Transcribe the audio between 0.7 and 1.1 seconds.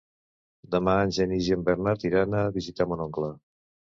Demà